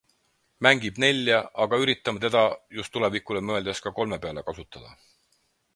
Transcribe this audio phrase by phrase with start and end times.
[0.67, 2.41] Mängib nelja, aga üritame teda
[2.79, 4.97] just tulevikule mõeldes ka kolme peal kasutada.